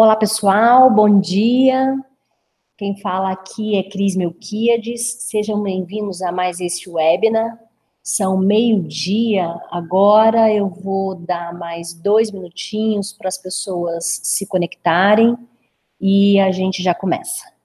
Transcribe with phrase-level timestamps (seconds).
[0.00, 1.98] Olá, pessoal, bom dia.
[2.76, 5.24] Quem fala aqui é Cris Melquiades.
[5.24, 7.58] Sejam bem-vindos a mais esse webinar.
[8.00, 10.54] São meio-dia agora.
[10.54, 15.36] Eu vou dar mais dois minutinhos para as pessoas se conectarem
[16.00, 17.57] e a gente já começa.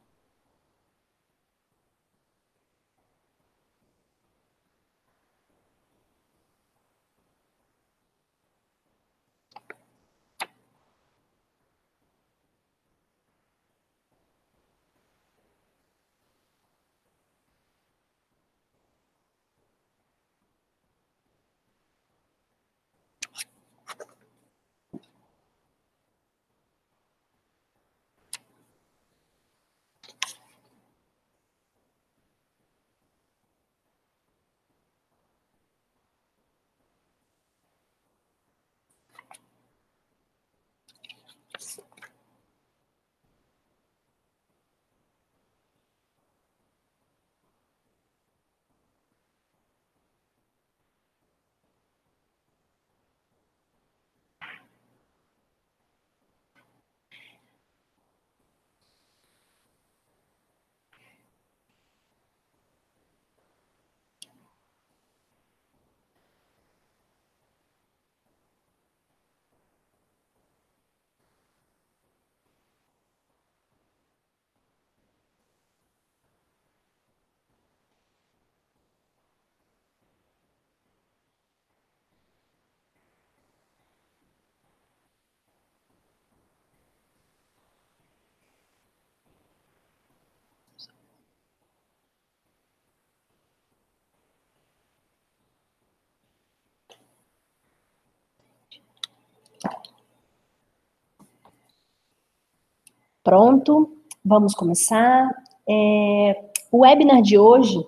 [103.23, 105.29] Pronto, vamos começar.
[105.67, 107.79] É, o webinar de hoje,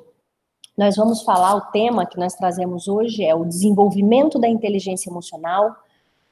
[0.78, 5.76] nós vamos falar, o tema que nós trazemos hoje é o desenvolvimento da inteligência emocional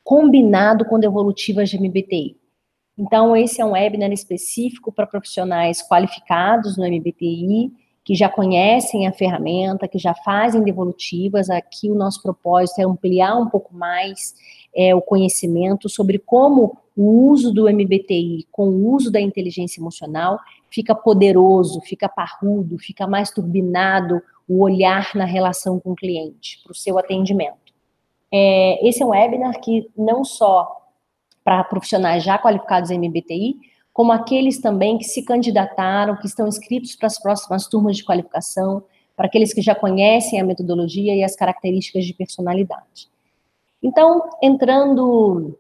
[0.04, 2.38] combinado com devolutivas de MBTI.
[2.98, 7.72] Então, esse é um webinar específico para profissionais qualificados no MBTI,
[8.04, 11.50] que já conhecem a ferramenta, que já fazem devolutivas.
[11.50, 14.36] Aqui o nosso propósito é ampliar um pouco mais
[14.76, 20.40] é, o conhecimento sobre como o uso do MBTI com o uso da inteligência emocional
[20.70, 26.72] fica poderoso, fica parrudo, fica mais turbinado o olhar na relação com o cliente, para
[26.72, 27.74] o seu atendimento.
[28.32, 30.82] É, esse é um webinar que não só
[31.44, 33.56] para profissionais já qualificados em MBTI,
[33.94, 38.84] como aqueles também que se candidataram, que estão inscritos para as próximas turmas de qualificação,
[39.16, 43.08] para aqueles que já conhecem a metodologia e as características de personalidade.
[43.82, 45.58] Então, entrando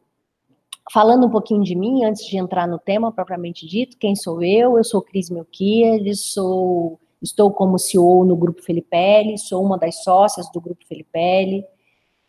[0.91, 4.77] Falando um pouquinho de mim, antes de entrar no tema propriamente dito, quem sou eu?
[4.77, 10.51] Eu sou Cris Melquiades, sou, estou como CEO no Grupo Felipelli, sou uma das sócias
[10.51, 11.63] do Grupo Felipelli.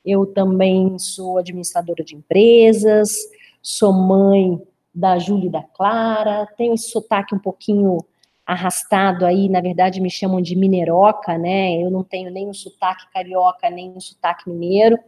[0.05, 3.17] Eu também sou administradora de empresas,
[3.61, 4.63] sou mãe
[4.95, 7.99] da Júlia e da Clara, tenho esse sotaque um pouquinho
[8.47, 11.83] arrastado aí, na verdade me chamam de mineroca, né?
[11.83, 14.99] Eu não tenho nem o sotaque carioca, nem o sotaque mineiro.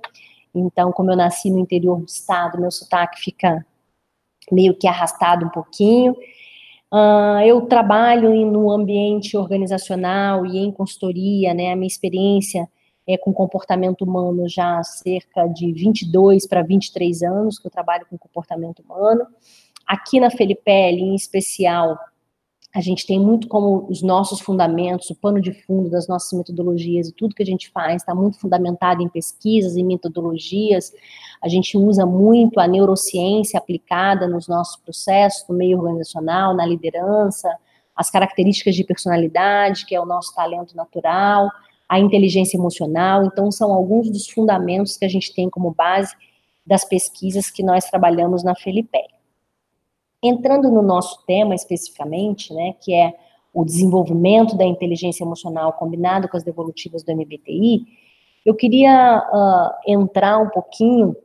[0.54, 3.64] Então, como eu nasci no interior do estado, meu sotaque fica
[4.50, 6.16] meio que arrastado um pouquinho.
[6.92, 11.72] Uh, eu trabalho no ambiente organizacional e em consultoria, né?
[11.72, 12.66] A minha experiência
[13.06, 18.06] é com comportamento humano já há cerca de 22 para 23 anos que eu trabalho
[18.08, 19.26] com comportamento humano.
[19.86, 21.96] Aqui na Felipelli, em especial,
[22.76, 27.08] a gente tem muito como os nossos fundamentos, o pano de fundo das nossas metodologias
[27.08, 30.92] e tudo que a gente faz está muito fundamentado em pesquisas e metodologias.
[31.42, 37.48] A gente usa muito a neurociência aplicada nos nossos processos, no meio organizacional, na liderança,
[37.96, 41.50] as características de personalidade, que é o nosso talento natural,
[41.88, 43.24] a inteligência emocional.
[43.24, 46.14] Então, são alguns dos fundamentos que a gente tem como base
[46.66, 49.15] das pesquisas que nós trabalhamos na Felipe.
[50.22, 53.14] Entrando no nosso tema especificamente, né, que é
[53.52, 57.86] o desenvolvimento da inteligência emocional combinado com as devolutivas do MBTI,
[58.44, 61.16] eu queria uh, entrar um pouquinho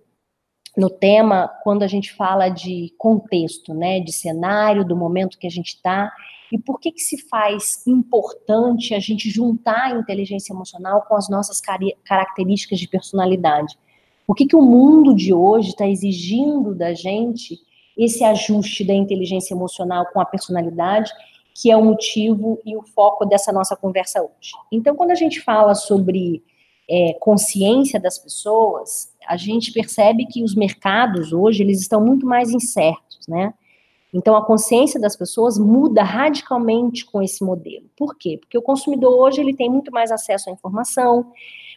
[0.75, 5.51] no tema quando a gente fala de contexto, né, de cenário, do momento que a
[5.51, 6.11] gente está,
[6.51, 11.29] e por que que se faz importante a gente juntar a inteligência emocional com as
[11.29, 11.61] nossas
[12.03, 13.77] características de personalidade.
[14.25, 17.59] Por que que o mundo de hoje está exigindo da gente
[17.97, 21.11] esse ajuste da inteligência emocional com a personalidade,
[21.53, 24.51] que é o motivo e o foco dessa nossa conversa hoje.
[24.71, 26.43] Então, quando a gente fala sobre
[26.89, 32.51] é, consciência das pessoas, a gente percebe que os mercados hoje eles estão muito mais
[32.51, 33.53] incertos, né?
[34.13, 37.85] Então, a consciência das pessoas muda radicalmente com esse modelo.
[37.95, 38.37] Por quê?
[38.37, 41.31] Porque o consumidor hoje ele tem muito mais acesso à informação.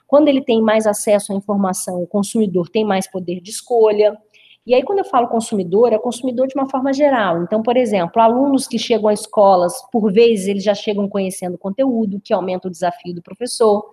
[0.06, 4.19] Quando ele tem mais acesso à informação, o consumidor tem mais poder de escolha.
[4.66, 7.43] E aí, quando eu falo consumidor, é consumidor de uma forma geral.
[7.43, 12.20] Então, por exemplo, alunos que chegam às escolas, por vezes, eles já chegam conhecendo conteúdo,
[12.20, 13.84] que aumenta o desafio do professor.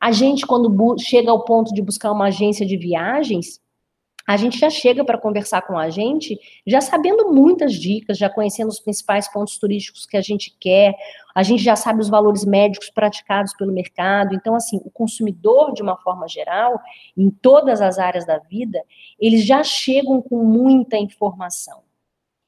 [0.00, 3.60] A gente, quando chega ao ponto de buscar uma agência de viagens,
[4.30, 8.68] a gente já chega para conversar com a gente, já sabendo muitas dicas, já conhecendo
[8.68, 10.94] os principais pontos turísticos que a gente quer,
[11.34, 14.32] a gente já sabe os valores médicos praticados pelo mercado.
[14.32, 16.80] Então, assim, o consumidor, de uma forma geral,
[17.18, 18.80] em todas as áreas da vida,
[19.18, 21.82] eles já chegam com muita informação.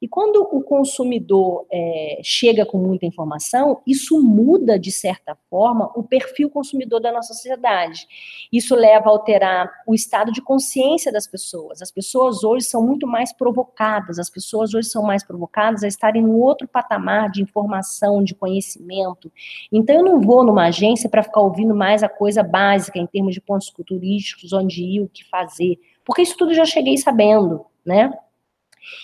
[0.02, 6.02] E quando o consumidor é, chega com muita informação, isso muda, de certa forma, o
[6.02, 8.04] perfil consumidor da nossa sociedade.
[8.52, 11.80] Isso leva a alterar o estado de consciência das pessoas.
[11.80, 16.22] As pessoas hoje são muito mais provocadas, as pessoas hoje são mais provocadas a estarem
[16.22, 19.30] em outro patamar de informação, de conhecimento.
[19.70, 23.34] Então, eu não vou numa agência para ficar ouvindo mais a coisa básica em termos
[23.34, 28.12] de pontos turísticos, onde ir, o que fazer, porque isso tudo já cheguei sabendo, né?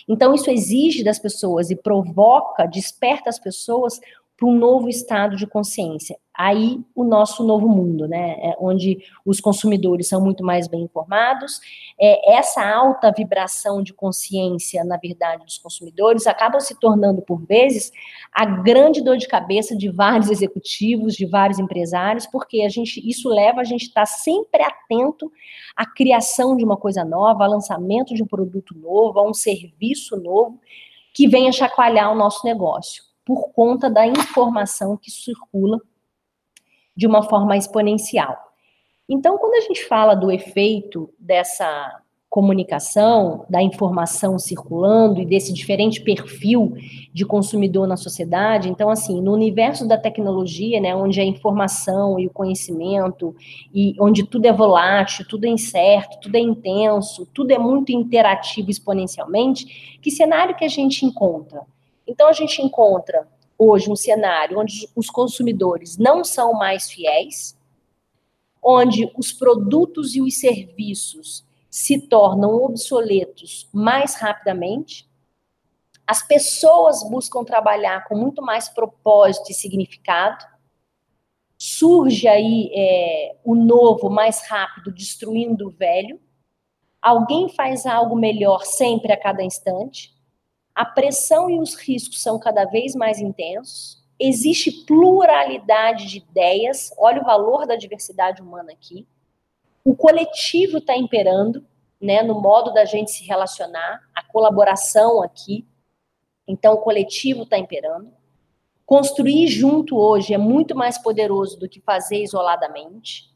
[0.08, 4.00] Então, isso exige das pessoas e provoca, desperta as pessoas
[4.38, 6.16] para um novo estado de consciência.
[6.32, 11.58] Aí o nosso novo mundo, né, é onde os consumidores são muito mais bem informados.
[12.00, 17.90] É, essa alta vibração de consciência, na verdade, dos consumidores acaba se tornando por vezes
[18.32, 23.28] a grande dor de cabeça de vários executivos, de vários empresários, porque a gente isso
[23.28, 25.32] leva a gente estar sempre atento
[25.76, 30.16] à criação de uma coisa nova, ao lançamento de um produto novo, a um serviço
[30.16, 30.60] novo
[31.12, 35.78] que venha chacoalhar o nosso negócio por conta da informação que circula
[36.96, 38.34] de uma forma exponencial.
[39.06, 46.00] Então, quando a gente fala do efeito dessa comunicação, da informação circulando e desse diferente
[46.00, 46.74] perfil
[47.12, 48.70] de consumidor na sociedade.
[48.70, 53.36] Então, assim, no universo da tecnologia, né, onde a informação e o conhecimento,
[53.74, 58.70] e onde tudo é volátil, tudo é incerto, tudo é intenso, tudo é muito interativo
[58.70, 61.66] exponencialmente, que cenário que a gente encontra?
[62.08, 63.28] Então, a gente encontra
[63.58, 67.56] hoje um cenário onde os consumidores não são mais fiéis,
[68.62, 75.08] onde os produtos e os serviços se tornam obsoletos mais rapidamente,
[76.06, 80.42] as pessoas buscam trabalhar com muito mais propósito e significado,
[81.58, 86.18] surge aí é, o novo mais rápido, destruindo o velho,
[87.02, 90.17] alguém faz algo melhor sempre a cada instante,
[90.78, 97.20] a pressão e os riscos são cada vez mais intensos, existe pluralidade de ideias, olha
[97.20, 99.04] o valor da diversidade humana aqui,
[99.84, 101.66] o coletivo está imperando,
[102.00, 105.66] né, no modo da gente se relacionar, a colaboração aqui,
[106.46, 108.12] então o coletivo está imperando.
[108.86, 113.34] Construir junto hoje é muito mais poderoso do que fazer isoladamente.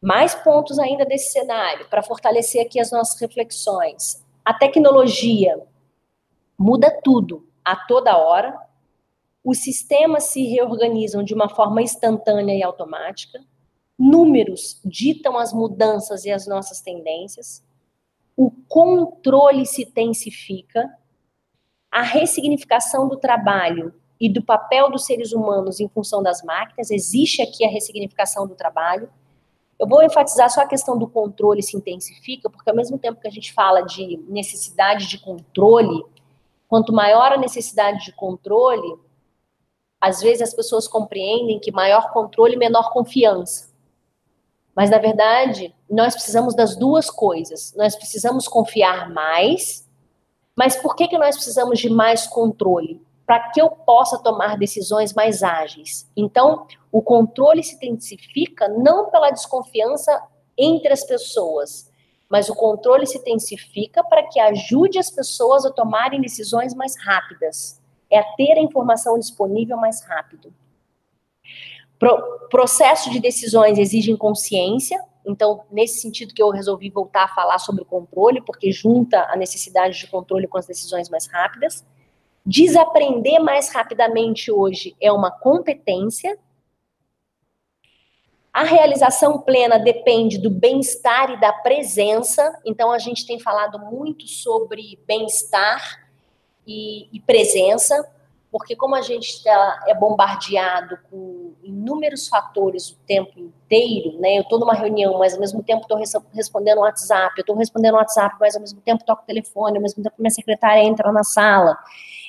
[0.00, 4.24] Mais pontos ainda desse cenário, para fortalecer aqui as nossas reflexões.
[4.44, 5.60] A tecnologia
[6.58, 8.58] muda tudo a toda hora,
[9.44, 13.40] os sistemas se reorganizam de uma forma instantânea e automática,
[13.98, 17.62] números ditam as mudanças e as nossas tendências,
[18.36, 20.90] o controle se intensifica,
[21.90, 27.40] a ressignificação do trabalho e do papel dos seres humanos em função das máquinas, existe
[27.40, 29.08] aqui a ressignificação do trabalho.
[29.78, 33.28] Eu vou enfatizar só a questão do controle se intensifica, porque ao mesmo tempo que
[33.28, 36.04] a gente fala de necessidade de controle,
[36.68, 38.98] Quanto maior a necessidade de controle,
[40.00, 43.72] às vezes as pessoas compreendem que maior controle, menor confiança.
[44.74, 47.72] Mas, na verdade, nós precisamos das duas coisas.
[47.76, 49.88] Nós precisamos confiar mais,
[50.56, 53.00] mas por que, que nós precisamos de mais controle?
[53.24, 56.10] Para que eu possa tomar decisões mais ágeis.
[56.16, 60.22] Então, o controle se intensifica não pela desconfiança
[60.56, 61.90] entre as pessoas,
[62.28, 67.80] mas o controle se intensifica para que ajude as pessoas a tomarem decisões mais rápidas.
[68.10, 70.52] É a ter a informação disponível mais rápido.
[71.98, 77.58] Pro, processo de decisões exige consciência, então, nesse sentido que eu resolvi voltar a falar
[77.58, 81.84] sobre o controle, porque junta a necessidade de controle com as decisões mais rápidas.
[82.44, 86.38] Desaprender mais rapidamente hoje é uma competência,
[88.54, 92.56] a realização plena depende do bem-estar e da presença.
[92.64, 96.06] Então, a gente tem falado muito sobre bem-estar
[96.64, 98.08] e, e, presença.
[98.54, 104.38] Porque como a gente tá, é bombardeado com inúmeros fatores o tempo inteiro, né?
[104.38, 105.98] Eu estou numa reunião, mas ao mesmo tempo estou
[106.32, 109.76] respondendo o WhatsApp, eu estou respondendo o WhatsApp, mas ao mesmo tempo toco o telefone,
[109.76, 111.76] ao mesmo tempo minha secretária entra na sala.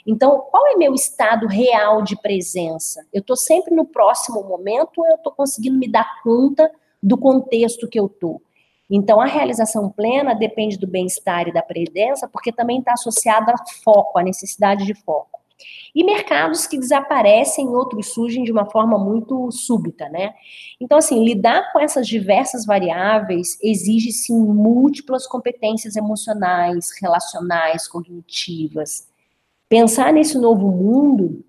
[0.04, 3.06] Então, qual é meu estado real de presença?
[3.14, 6.72] Eu estou sempre no próximo momento ou eu estou conseguindo me dar conta
[7.04, 8.42] do contexto que eu estou?
[8.90, 13.64] Então, a realização plena depende do bem-estar e da presença, porque também está associada a
[13.84, 15.35] foco, a necessidade de foco.
[15.94, 20.34] E mercados que desaparecem, outros surgem de uma forma muito súbita, né?
[20.80, 29.08] Então, assim, lidar com essas diversas variáveis exige, sim, múltiplas competências emocionais, relacionais, cognitivas.
[29.70, 31.44] Pensar nesse novo mundo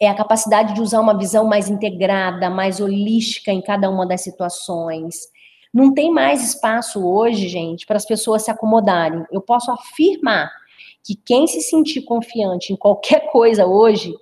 [0.00, 4.22] é a capacidade de usar uma visão mais integrada, mais holística em cada uma das
[4.22, 5.16] situações.
[5.74, 9.24] Não tem mais espaço hoje, gente, para as pessoas se acomodarem.
[9.30, 10.50] Eu posso afirmar
[11.04, 14.14] que quem se sentir confiante em qualquer coisa hoje,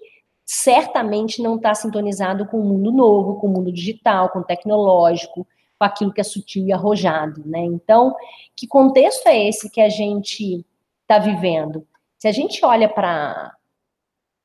[0.44, 5.46] certamente não está sintonizado com o mundo novo, com o mundo digital, com o tecnológico,
[5.78, 7.60] com aquilo que é sutil e arrojado, né?
[7.60, 8.14] Então,
[8.56, 10.64] que contexto é esse que a gente
[11.02, 11.86] está vivendo?
[12.18, 13.54] Se a gente olha para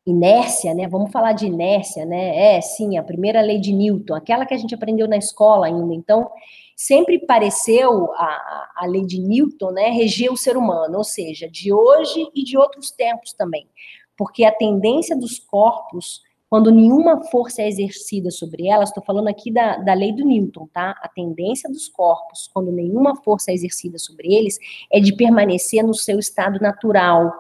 [0.06, 0.88] inércia, né?
[0.88, 2.56] Vamos falar de inércia, né?
[2.56, 5.94] É, sim, a primeira lei de Newton, aquela que a gente aprendeu na escola ainda.
[5.94, 6.30] Então,
[6.86, 11.72] sempre pareceu a, a lei de Newton, né, reger o ser humano, ou seja, de
[11.72, 13.66] hoje e de outros tempos também,
[14.18, 19.50] porque a tendência dos corpos, quando nenhuma força é exercida sobre elas, estou falando aqui
[19.50, 20.94] da, da lei do Newton, tá?
[21.02, 24.60] A tendência dos corpos, quando nenhuma força é exercida sobre eles,
[24.92, 27.32] é de permanecer no seu estado natural,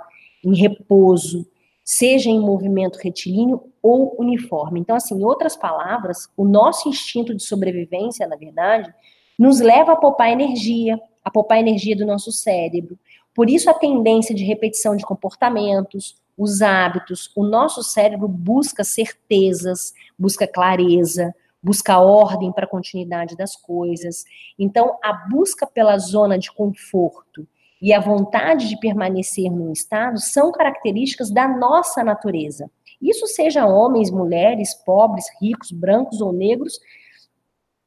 [0.41, 1.45] em repouso,
[1.83, 4.79] seja em movimento retilíneo ou uniforme.
[4.79, 8.91] Então, assim, em outras palavras, o nosso instinto de sobrevivência, na verdade,
[9.37, 12.97] nos leva a poupar energia, a poupar energia do nosso cérebro.
[13.33, 19.93] Por isso a tendência de repetição de comportamentos, os hábitos, o nosso cérebro busca certezas,
[20.17, 24.25] busca clareza, busca ordem para a continuidade das coisas.
[24.59, 27.47] Então, a busca pela zona de conforto
[27.81, 32.69] e a vontade de permanecer num estado são características da nossa natureza.
[33.01, 36.79] Isso seja homens, mulheres, pobres, ricos, brancos ou negros,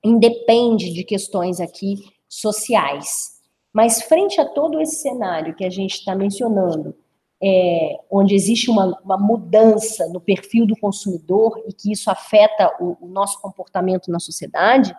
[0.05, 1.97] independe de questões aqui
[2.29, 3.37] sociais.
[3.73, 6.95] Mas frente a todo esse cenário que a gente está mencionando,
[7.43, 12.97] é, onde existe uma, uma, mudança no perfil do consumidor e que isso afeta o,
[13.01, 14.97] o nosso comportamento na sociedade,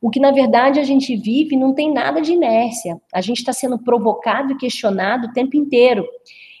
[0.00, 3.00] o que na verdade a gente vive não tem nada de inércia.
[3.12, 6.06] A gente está sendo provocado e questionado o tempo inteiro.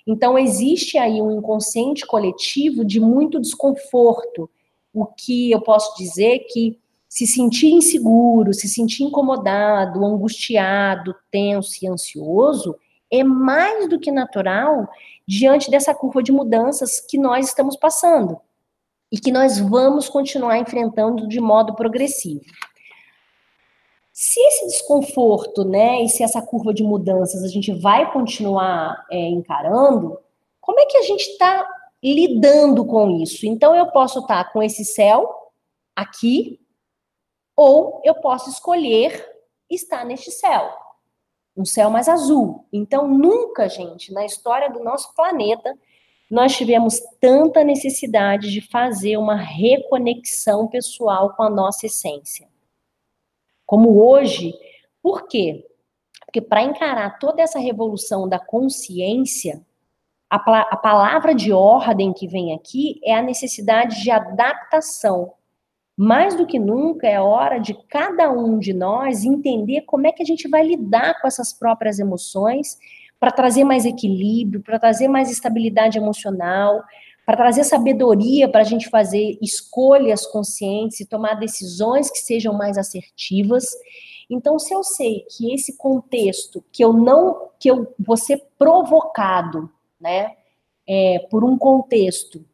[0.06, 4.48] Então existe aí um inconsciente coletivo de muito desconforto.
[4.92, 6.78] O que eu posso dizer que
[7.16, 12.76] se sentir inseguro, se sentir incomodado, angustiado, tenso e ansioso
[13.10, 14.86] é mais do que natural
[15.26, 18.38] diante dessa curva de mudanças que nós estamos passando
[19.10, 22.44] e que nós vamos continuar enfrentando de modo progressivo.
[24.12, 29.16] Se esse desconforto, né, e se essa curva de mudanças a gente vai continuar é,
[29.30, 30.18] encarando,
[30.60, 31.66] como é que a gente está
[32.04, 33.46] lidando com isso?
[33.46, 35.34] Então, eu posso estar tá com esse céu
[35.96, 36.60] aqui,
[37.56, 39.26] ou eu posso escolher
[39.68, 40.70] estar neste céu,
[41.56, 42.66] um céu mais azul.
[42.70, 45.76] Então, nunca, gente, na história do nosso planeta,
[46.30, 52.48] nós tivemos tanta necessidade de fazer uma reconexão pessoal com a nossa essência.
[53.64, 54.52] Como hoje,
[55.00, 55.64] por quê?
[56.24, 59.64] Porque para encarar toda essa revolução da consciência,
[60.28, 65.32] a, a palavra de ordem que vem aqui é a necessidade de adaptação
[65.96, 70.22] mais do que nunca é hora de cada um de nós entender como é que
[70.22, 72.78] a gente vai lidar com essas próprias emoções
[73.18, 76.82] para trazer mais equilíbrio, para trazer mais estabilidade emocional,
[77.24, 82.76] para trazer sabedoria para a gente fazer escolhas conscientes e tomar decisões que sejam mais
[82.76, 83.64] assertivas.
[84.28, 89.70] Então, se eu sei que esse contexto que eu não, que eu vou ser provocado,
[90.00, 90.32] né,
[90.86, 92.44] é, por um contexto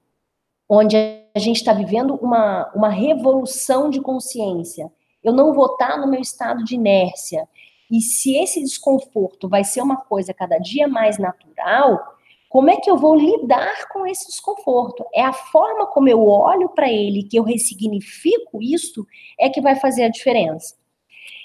[0.75, 4.91] onde a gente está vivendo uma, uma revolução de consciência.
[5.23, 7.47] Eu não vou estar tá no meu estado de inércia.
[7.91, 12.17] E se esse desconforto vai ser uma coisa cada dia mais natural,
[12.49, 15.05] como é que eu vou lidar com esse desconforto?
[15.14, 19.07] É a forma como eu olho para ele, que eu ressignifico isso,
[19.38, 20.75] é que vai fazer a diferença.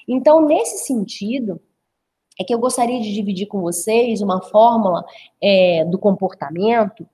[0.08, 1.60] Então, nesse sentido,
[2.40, 5.04] é que eu gostaria de dividir com vocês uma fórmula
[5.44, 7.06] é, do comportamento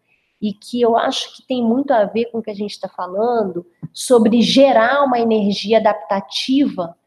[0.43, 2.89] e que eu acho que tem muito a ver com o que a gente está
[2.89, 6.97] falando sobre gerar uma energia adaptativa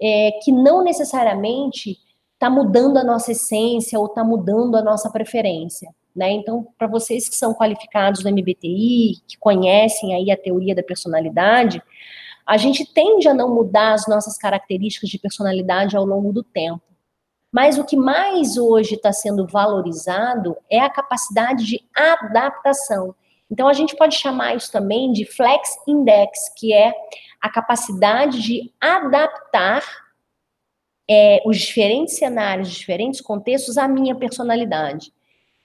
[0.00, 1.98] é, que não necessariamente
[2.32, 6.30] está mudando a nossa essência ou está mudando a nossa preferência, né?
[6.32, 11.82] Então, para vocês que são qualificados no MBTI, que conhecem aí a teoria da personalidade,
[12.46, 16.80] a gente tende a não mudar as nossas características de personalidade ao longo do tempo.
[17.56, 23.14] Mas o que mais hoje está sendo valorizado é a capacidade de adaptação.
[23.50, 26.92] Então, a gente pode chamar isso também de flex index, que é
[27.40, 29.82] a capacidade de adaptar
[31.08, 35.10] é, os diferentes cenários, os diferentes contextos à minha personalidade.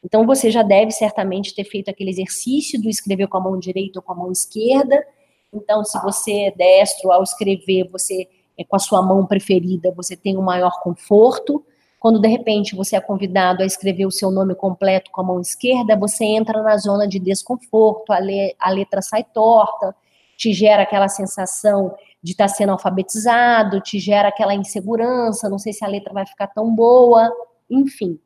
[0.01, 3.99] Então, você já deve certamente ter feito aquele exercício do escrever com a mão direita
[3.99, 5.05] ou com a mão esquerda.
[5.51, 10.15] Então, se você é destro ao escrever, você é com a sua mão preferida, você
[10.15, 11.65] tem um maior conforto.
[12.01, 15.39] Quando de repente você é convidado a escrever o seu nome completo com a mão
[15.39, 19.95] esquerda, você entra na zona de desconforto, a, le a letra sai torta,
[20.35, 25.73] te gera aquela sensação de estar tá sendo alfabetizado, te gera aquela insegurança, não sei
[25.73, 27.31] se a letra vai ficar tão boa,
[27.69, 28.19] enfim.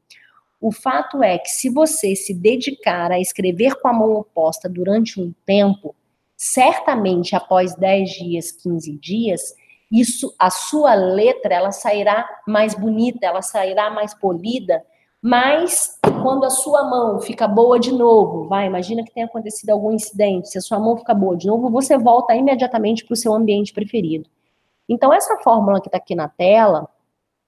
[0.62, 5.20] O fato é que se você se dedicar a escrever com a mão oposta durante
[5.20, 5.94] um tempo,
[6.38, 9.53] certamente após 10 dias, 15 dias,
[9.99, 14.83] isso, a sua letra, ela sairá mais bonita, ela sairá mais polida,
[15.21, 19.91] mas quando a sua mão fica boa de novo, vai, imagina que tenha acontecido algum
[19.91, 23.33] incidente, se a sua mão fica boa de novo, você volta imediatamente para o seu
[23.33, 24.29] ambiente preferido.
[24.87, 26.87] Então, essa fórmula que está aqui na tela,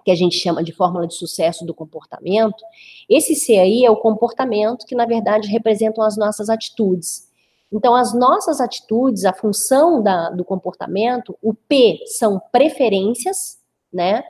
[0.04, 2.64] que a gente chama de fórmula de sucesso do comportamento,
[3.10, 7.27] esse C aí é o comportamento que, na verdade, representam as nossas atitudes.
[7.72, 13.58] Então, as nossas atitudes, a função da, do comportamento, o P são preferências,
[13.92, 14.24] né?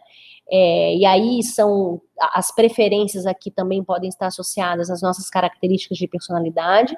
[0.50, 6.08] É, e aí são as preferências aqui também podem estar associadas às nossas características de
[6.08, 6.98] personalidade,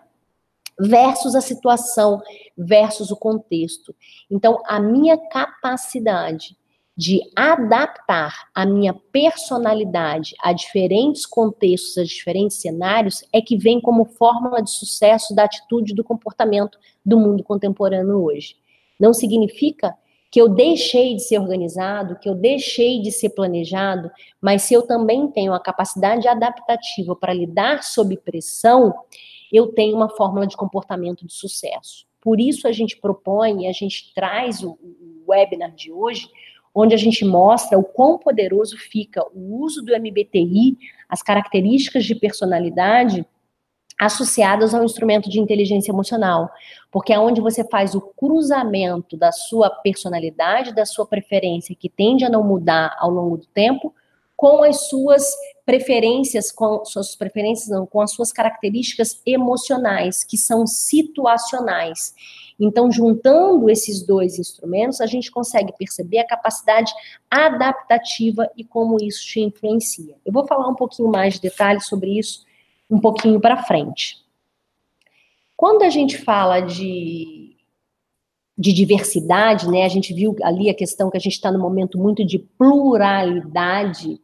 [0.79, 2.21] versus a situação,
[2.57, 3.93] versus o contexto.
[4.31, 6.55] Então, a minha capacidade
[6.99, 14.03] de adaptar a minha personalidade a diferentes contextos, a diferentes cenários, é que vem como
[14.03, 18.57] fórmula de sucesso da atitude do comportamento do mundo contemporâneo hoje.
[18.99, 19.95] Não significa
[20.29, 24.81] que eu deixei de ser organizado, que eu deixei de ser planejado, mas se eu
[24.85, 28.93] também tenho a capacidade adaptativa para lidar sob pressão,
[29.53, 32.05] eu tenho uma fórmula de comportamento de sucesso.
[32.19, 36.29] Por isso a gente propõe, a gente traz o, o webinar de hoje
[36.73, 40.77] onde a gente mostra o quão poderoso fica o uso do MBTI,
[41.07, 43.25] as características de personalidade
[43.99, 46.49] associadas ao instrumento de inteligência emocional,
[46.89, 52.23] porque é onde você faz o cruzamento da sua personalidade, da sua preferência, que tende
[52.23, 53.93] a não mudar ao longo do tempo,
[54.39, 55.25] com as suas
[55.65, 62.15] preferências, com suas preferências não, com as suas características emocionais, que são situacionais.
[62.57, 66.89] Então, juntando esses dois instrumentos, a gente consegue perceber a capacidade
[67.29, 70.15] adaptativa e como isso te influencia.
[70.25, 72.45] Eu vou falar um pouquinho mais de detalhes sobre isso
[72.89, 74.19] um pouquinho para frente.
[75.57, 77.57] Quando a gente fala de,
[78.57, 81.97] de diversidade, né, a gente viu ali a questão que a gente está no momento
[81.97, 84.21] muito de pluralidade.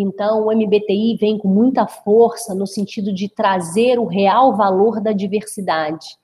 [0.00, 5.12] Então, o MBTI vem com muita força no sentido de trazer o real valor da
[5.12, 6.16] diversidade.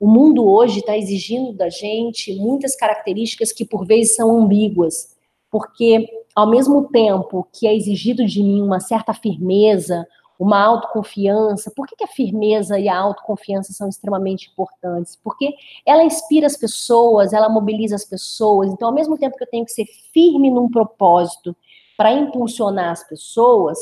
[0.00, 5.14] O mundo hoje está exigindo da gente muitas características que por vezes são ambíguas,
[5.50, 10.06] porque ao mesmo tempo que é exigido de mim uma certa firmeza,
[10.38, 15.16] uma autoconfiança, por que, que a firmeza e a autoconfiança são extremamente importantes?
[15.22, 15.54] Porque
[15.86, 18.70] ela inspira as pessoas, ela mobiliza as pessoas.
[18.70, 21.56] Então, ao mesmo tempo que eu tenho que ser firme num propósito
[21.96, 23.78] para impulsionar as pessoas,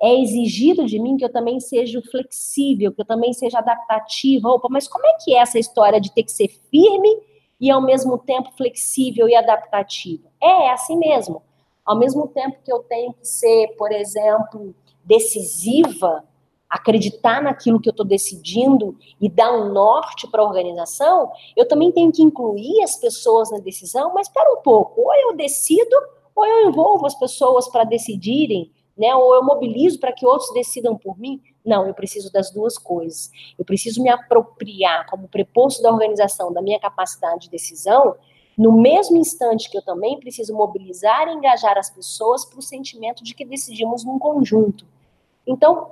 [0.00, 4.48] é exigido de mim que eu também seja flexível, que eu também seja adaptativa.
[4.48, 7.18] Opa, mas como é que é essa história de ter que ser firme
[7.60, 10.28] e ao mesmo tempo flexível e adaptativa?
[10.42, 11.42] É, é assim mesmo.
[11.84, 14.74] Ao mesmo tempo que eu tenho que ser, por exemplo,
[15.04, 16.24] decisiva,
[16.68, 21.92] acreditar naquilo que eu estou decidindo e dar um norte para a organização, eu também
[21.92, 25.94] tenho que incluir as pessoas na decisão, mas espera um pouco, ou eu decido,
[26.34, 29.14] ou eu envolvo as pessoas para decidirem né?
[29.14, 31.40] Ou eu mobilizo para que outros decidam por mim?
[31.64, 33.30] Não, eu preciso das duas coisas.
[33.58, 38.16] Eu preciso me apropriar como preposto da organização da minha capacidade de decisão,
[38.56, 43.24] no mesmo instante que eu também preciso mobilizar e engajar as pessoas para o sentimento
[43.24, 44.86] de que decidimos num conjunto.
[45.44, 45.90] Então,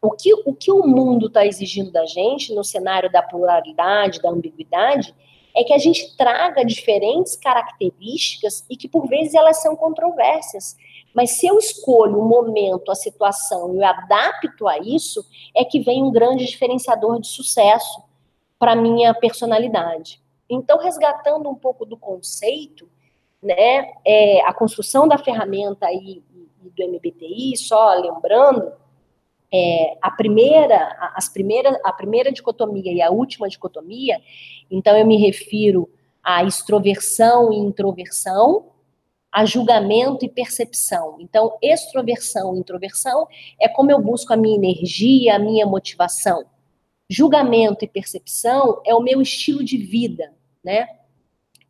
[0.00, 4.30] o que o, que o mundo está exigindo da gente no cenário da pluralidade, da
[4.30, 5.14] ambiguidade,
[5.58, 10.76] é que a gente traga diferentes características e que por vezes elas são controversas.
[11.12, 15.80] Mas se eu escolho o momento, a situação e eu adapto a isso, é que
[15.80, 18.00] vem um grande diferenciador de sucesso
[18.56, 20.22] para minha personalidade.
[20.48, 22.88] Então, resgatando um pouco do conceito,
[23.42, 26.22] né, é, a construção da ferramenta aí,
[26.62, 28.72] do MBTI, só lembrando,
[29.52, 34.20] é, a primeira, as primeira, a primeira dicotomia e a última dicotomia,
[34.70, 35.88] então eu me refiro
[36.22, 38.72] à extroversão e introversão,
[39.30, 41.16] a julgamento e percepção.
[41.20, 43.26] Então, extroversão e introversão
[43.60, 46.44] é como eu busco a minha energia, a minha motivação.
[47.08, 50.32] Julgamento e percepção é o meu estilo de vida,
[50.62, 50.88] né?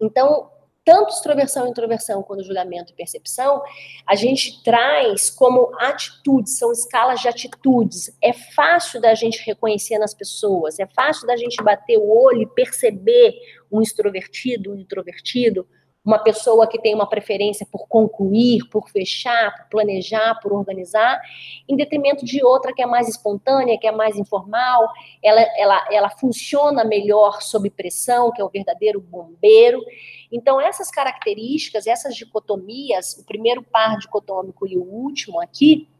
[0.01, 0.51] Então,
[0.89, 3.63] tanto extroversão e introversão, quanto julgamento e percepção,
[4.07, 8.11] a gente traz como atitudes, são escalas de atitudes.
[8.23, 12.47] É fácil da gente reconhecer nas pessoas, é fácil da gente bater o olho e
[12.47, 13.35] perceber
[13.71, 15.69] um extrovertido, um introvertido,
[16.09, 21.21] uma pessoa que tem uma preferência por concluir, por fechar, por planejar, por organizar,
[21.69, 24.89] em detrimento de outra que é mais espontânea, que é mais informal,
[25.23, 29.85] ela, ela, ela funciona melhor sob pressão, que é o verdadeiro bombeiro.
[30.33, 35.91] Então, essas características, essas dicotomias, o primeiro par dicotômico e o último aqui,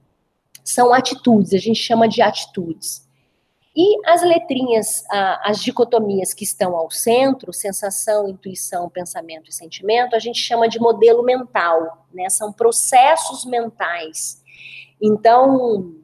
[0.65, 3.07] são atitudes, a gente chama de atitudes.
[3.77, 5.05] E as letrinhas,
[5.43, 10.81] as dicotomias que estão ao centro, sensação, intuição, pensamento e sentimento, a gente chama de
[10.81, 12.29] modelo mental, né?
[12.29, 14.43] São processos mentais.
[15.01, 15.95] Então,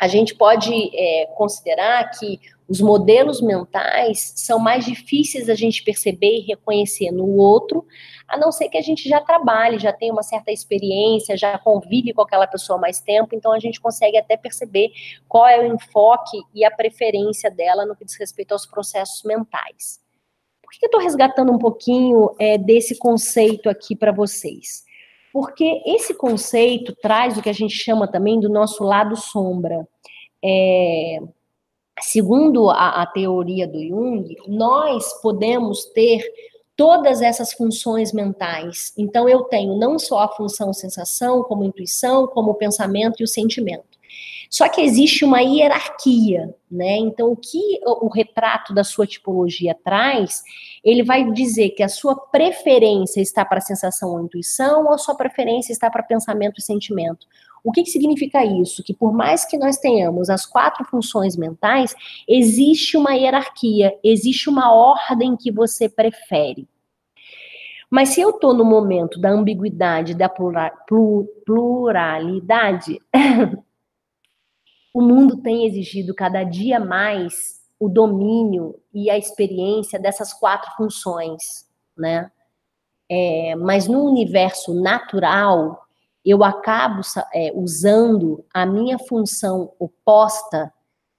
[0.00, 6.38] a gente pode é, considerar que os modelos mentais são mais difíceis da gente perceber
[6.38, 7.86] e reconhecer no outro,
[8.26, 12.14] a não ser que a gente já trabalhe, já tenha uma certa experiência, já convive
[12.14, 14.90] com aquela pessoa mais tempo, então a gente consegue até perceber
[15.28, 20.02] qual é o enfoque e a preferência dela no que diz respeito aos processos mentais.
[20.62, 24.84] Por que eu estou resgatando um pouquinho é, desse conceito aqui para vocês?
[25.32, 29.86] Porque esse conceito traz o que a gente chama também do nosso lado sombra.
[30.42, 31.18] É,
[32.00, 36.22] segundo a, a teoria do Jung, nós podemos ter
[36.76, 38.92] todas essas funções mentais.
[38.98, 43.28] Então, eu tenho não só a função sensação, como intuição, como o pensamento e o
[43.28, 43.94] sentimento.
[44.50, 46.96] Só que existe uma hierarquia, né?
[46.98, 50.42] Então, o que o retrato da sua tipologia traz,
[50.84, 55.16] ele vai dizer que a sua preferência está para sensação ou intuição, ou a sua
[55.16, 57.26] preferência está para pensamento e sentimento.
[57.64, 58.84] O que, que significa isso?
[58.84, 61.96] Que por mais que nós tenhamos as quatro funções mentais,
[62.28, 66.68] existe uma hierarquia, existe uma ordem que você prefere.
[67.90, 70.28] Mas se eu estou no momento da ambiguidade, da
[71.46, 73.00] pluralidade,
[74.92, 81.66] o mundo tem exigido cada dia mais o domínio e a experiência dessas quatro funções,
[81.96, 82.30] né?
[83.10, 85.83] É, mas no universo natural,
[86.24, 87.02] eu acabo
[87.34, 90.72] é, usando a minha função oposta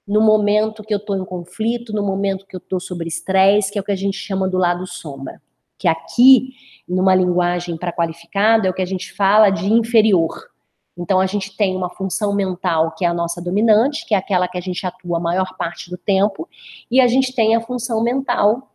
[0.07, 3.77] no momento que eu estou em conflito, no momento que eu estou sobre estresse, que
[3.77, 5.41] é o que a gente chama do lado sombra.
[5.77, 6.53] Que aqui,
[6.87, 10.49] numa linguagem para qualificado, é o que a gente fala de inferior.
[10.97, 14.47] Então, a gente tem uma função mental que é a nossa dominante, que é aquela
[14.47, 16.47] que a gente atua a maior parte do tempo,
[16.89, 18.71] e a gente tem a função mental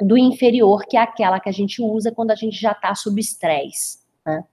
[0.00, 3.20] do inferior, que é aquela que a gente usa quando a gente já está sob
[3.20, 3.98] estresse.
[4.24, 4.44] Né?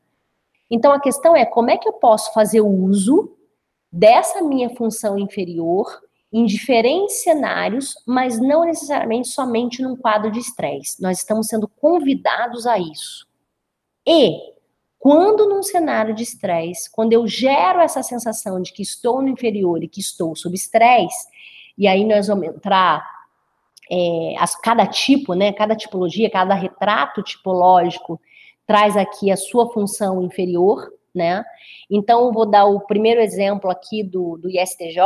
[0.73, 3.38] Então a questão é como é que eu posso fazer uso
[3.91, 5.86] dessa minha função inferior
[6.31, 10.99] em diferentes cenários, mas não necessariamente somente num quadro de estresse.
[10.99, 13.27] Nós estamos sendo convidados a isso.
[14.03, 14.36] E
[14.97, 19.83] quando num cenário de estresse, quando eu gero essa sensação de que estou no inferior
[19.83, 21.27] e que estou sob estresse,
[21.77, 23.07] e aí nós vamos entrar
[23.91, 28.19] é, as, cada tipo, né, cada tipologia, cada retrato tipológico
[28.65, 31.43] traz aqui a sua função inferior, né?
[31.89, 34.97] Então, vou dar o primeiro exemplo aqui do, do ISTJ,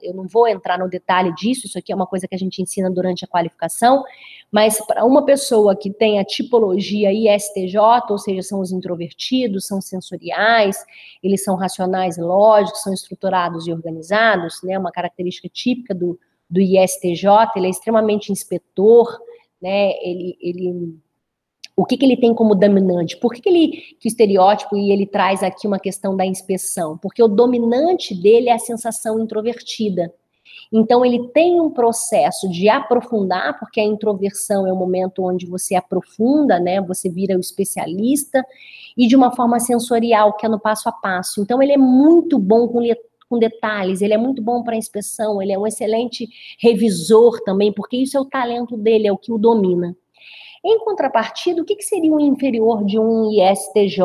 [0.00, 2.62] eu não vou entrar no detalhe disso, isso aqui é uma coisa que a gente
[2.62, 4.04] ensina durante a qualificação,
[4.50, 7.76] mas para uma pessoa que tem a tipologia ISTJ,
[8.08, 10.76] ou seja, são os introvertidos, são sensoriais,
[11.20, 14.78] eles são racionais e lógicos, são estruturados e organizados, né?
[14.78, 16.16] Uma característica típica do,
[16.48, 19.18] do ISTJ, ele é extremamente inspetor,
[19.60, 19.90] né?
[20.00, 20.96] Ele, ele
[21.76, 23.16] o que, que ele tem como dominante?
[23.16, 26.96] Por que, que ele que o estereótipo e ele traz aqui uma questão da inspeção?
[26.98, 30.12] Porque o dominante dele é a sensação introvertida.
[30.72, 35.74] Então ele tem um processo de aprofundar, porque a introversão é o momento onde você
[35.74, 36.80] aprofunda, né?
[36.80, 38.44] Você vira o especialista
[38.96, 41.42] e de uma forma sensorial, que é no passo a passo.
[41.42, 42.80] Então ele é muito bom com
[43.26, 47.96] com detalhes, ele é muito bom para inspeção, ele é um excelente revisor também, porque
[47.96, 49.96] isso é o talento dele, é o que o domina.
[50.64, 54.00] Em contrapartida, o que, que seria o inferior de um ISTJ?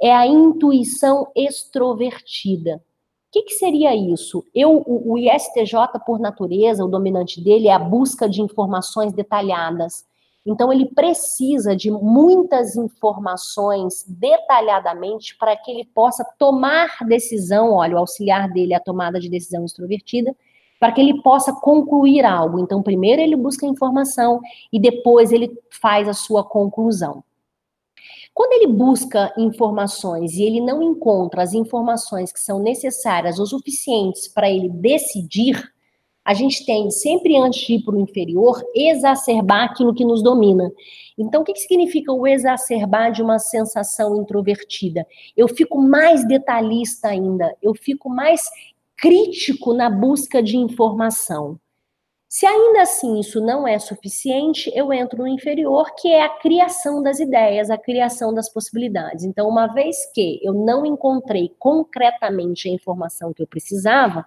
[0.00, 2.76] É a intuição extrovertida.
[2.76, 4.44] O que, que, seria isso?
[4.54, 10.04] Eu, o, o, ISTJ, por natureza, o dominante dele é a busca de informações detalhadas.
[10.44, 17.72] Então, ele precisa de muitas informações detalhadamente para que ele possa tomar decisão.
[17.72, 20.36] Olha, o auxiliar dele é a tomada de decisão extrovertida,
[20.80, 22.58] para que ele possa concluir algo.
[22.58, 24.40] Então, primeiro ele busca informação
[24.72, 27.22] e depois ele faz a sua conclusão.
[28.32, 34.26] Quando ele busca informações e ele não encontra as informações que são necessárias ou suficientes
[34.26, 35.70] para ele decidir,
[36.24, 40.70] a gente tem sempre antes de ir para o inferior exacerbar aquilo que nos domina.
[41.18, 45.06] Então, o que, que significa o exacerbar de uma sensação introvertida?
[45.36, 48.42] Eu fico mais detalhista ainda, eu fico mais
[49.00, 51.58] crítico na busca de informação.
[52.28, 57.02] Se ainda assim isso não é suficiente, eu entro no inferior, que é a criação
[57.02, 59.24] das ideias, a criação das possibilidades.
[59.24, 64.24] Então, uma vez que eu não encontrei concretamente a informação que eu precisava,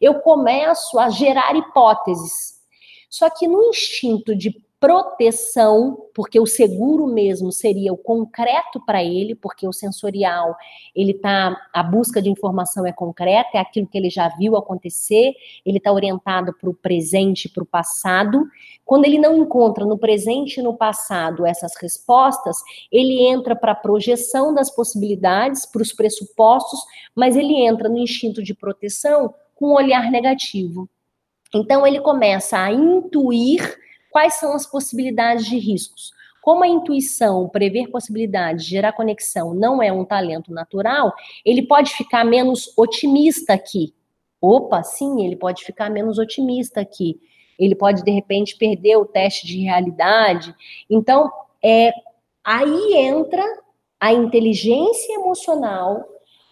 [0.00, 2.60] eu começo a gerar hipóteses.
[3.08, 9.34] Só que no instinto de proteção, porque o seguro mesmo seria o concreto para ele,
[9.34, 10.56] porque o sensorial,
[10.96, 15.34] ele tá a busca de informação é concreta, é aquilo que ele já viu acontecer,
[15.66, 18.42] ele está orientado para o presente, para o passado.
[18.82, 22.56] Quando ele não encontra no presente e no passado essas respostas,
[22.90, 26.80] ele entra para a projeção das possibilidades, para os pressupostos,
[27.14, 30.88] mas ele entra no instinto de proteção com um olhar negativo.
[31.54, 33.78] Então ele começa a intuir
[34.10, 36.12] Quais são as possibilidades de riscos?
[36.42, 41.12] Como a intuição, prever possibilidades, gerar conexão não é um talento natural,
[41.44, 43.94] ele pode ficar menos otimista aqui.
[44.40, 47.20] Opa, sim, ele pode ficar menos otimista aqui.
[47.58, 50.54] Ele pode, de repente, perder o teste de realidade.
[50.88, 51.30] Então,
[51.62, 51.92] é,
[52.42, 53.44] aí entra
[54.00, 56.02] a inteligência emocional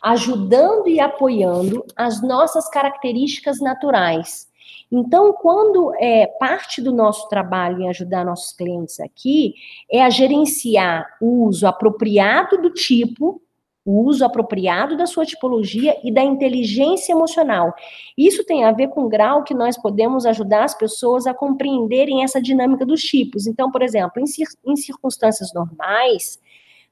[0.02, 4.46] ajudando e apoiando as nossas características naturais.
[4.90, 9.54] Então, quando é parte do nosso trabalho em ajudar nossos clientes aqui,
[9.90, 13.40] é a gerenciar o uso apropriado do tipo,
[13.84, 17.74] o uso apropriado da sua tipologia e da inteligência emocional.
[18.16, 22.22] Isso tem a ver com o grau que nós podemos ajudar as pessoas a compreenderem
[22.22, 23.46] essa dinâmica dos tipos.
[23.46, 26.38] Então, por exemplo, em, cir em circunstâncias normais,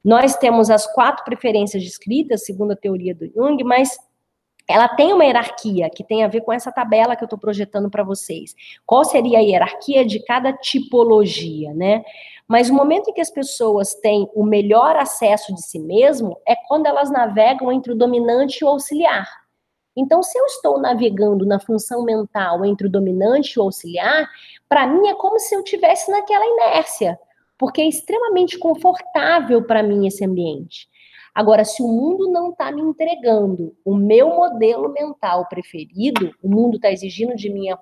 [0.03, 3.99] nós temos as quatro preferências descritas, segundo a teoria do Jung, mas
[4.69, 7.89] ela tem uma hierarquia que tem a ver com essa tabela que eu estou projetando
[7.89, 8.55] para vocês.
[8.85, 12.05] Qual seria a hierarquia de cada tipologia, né?
[12.49, 16.55] Mas o momento em que as pessoas têm o melhor acesso de si mesmo é
[16.69, 19.27] quando elas navegam entre o dominante e o auxiliar.
[19.97, 24.29] Então, se eu estou navegando na função mental entre o dominante e o auxiliar,
[24.69, 27.19] para mim é como se eu tivesse naquela inércia,
[27.57, 30.87] porque é extremamente confortável para mim esse ambiente.
[31.37, 36.77] Agora, se o mundo não está me entregando o meu modelo mental preferido, o mundo
[36.77, 37.79] está exigindo de mim a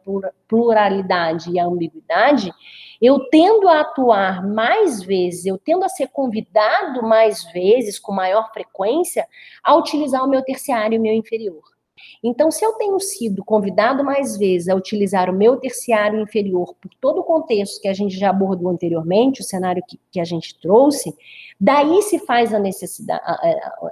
[0.48, 2.52] pluralidade e a ambiguidade,
[3.00, 8.52] eu tendo a atuar mais vezes, eu tendo a ser convidado mais vezes, com maior
[8.52, 9.24] frequência,
[9.62, 11.73] a utilizar o meu terciário e o meu inferior.
[12.22, 16.90] Então, se eu tenho sido convidado mais vezes a utilizar o meu terciário inferior por
[17.00, 20.58] todo o contexto que a gente já abordou anteriormente, o cenário que, que a gente
[20.60, 21.14] trouxe,
[21.60, 23.22] daí se faz a necessidade,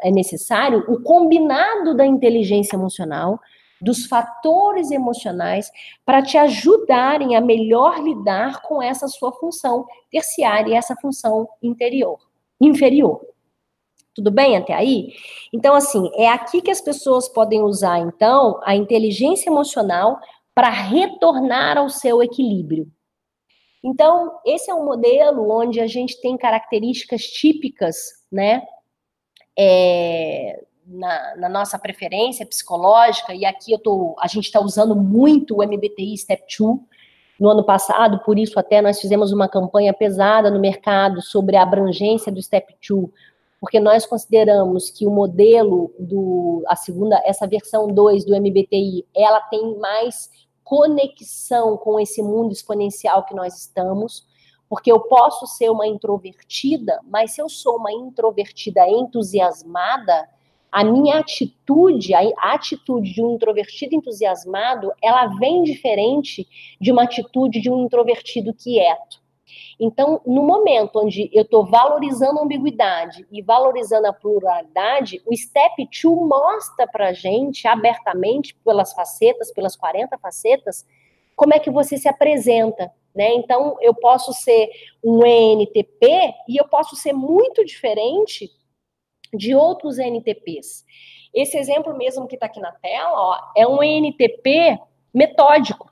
[0.02, 3.38] é necessário o combinado da inteligência emocional,
[3.82, 5.70] dos fatores emocionais
[6.06, 12.18] para te ajudarem a melhor lidar com essa sua função terciária e essa função interior,
[12.60, 13.31] inferior.
[14.14, 15.14] Tudo bem até aí?
[15.52, 20.18] Então, assim, é aqui que as pessoas podem usar, então, a inteligência emocional
[20.54, 22.86] para retornar ao seu equilíbrio.
[23.82, 27.96] Então, esse é um modelo onde a gente tem características típicas,
[28.30, 28.62] né,
[29.58, 35.56] é, na, na, nossa preferência psicológica, e aqui eu tô, a gente está usando muito
[35.56, 36.78] o MBTI Step 2
[37.40, 41.62] no ano passado, por isso até nós fizemos uma campanha pesada no mercado sobre a
[41.62, 43.10] abrangência do Step 2
[43.62, 49.40] porque nós consideramos que o modelo do a segunda, essa versão 2 do MBTI, ela
[49.40, 50.28] tem mais
[50.64, 54.26] conexão com esse mundo exponencial que nós estamos,
[54.68, 60.28] porque eu posso ser uma introvertida, mas se eu sou uma introvertida entusiasmada,
[60.72, 66.48] a minha atitude, a atitude de um introvertido entusiasmado, ela vem diferente
[66.80, 69.21] de uma atitude de um introvertido quieto.
[69.78, 75.88] Então, no momento onde eu estou valorizando a ambiguidade e valorizando a pluralidade, o Step
[76.02, 80.86] 2 mostra para gente, abertamente, pelas facetas, pelas 40 facetas,
[81.34, 82.92] como é que você se apresenta.
[83.14, 83.34] Né?
[83.34, 84.70] Então, eu posso ser
[85.04, 88.50] um ENTP e eu posso ser muito diferente
[89.34, 90.84] de outros ENTPs.
[91.34, 94.78] Esse exemplo mesmo que está aqui na tela ó, é um ENTP
[95.12, 95.91] metódico.